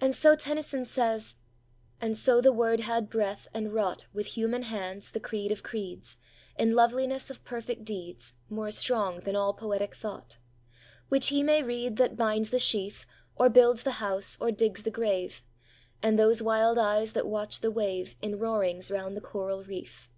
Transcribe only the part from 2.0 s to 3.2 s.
And so the Word had